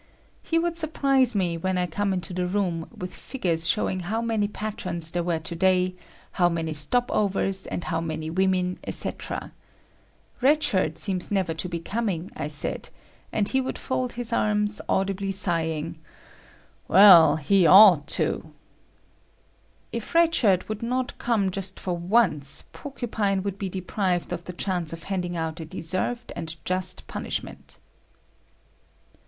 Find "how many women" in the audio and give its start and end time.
7.83-8.79